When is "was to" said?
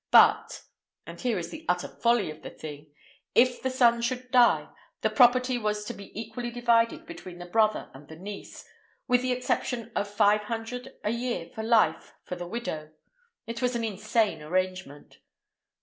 5.59-5.93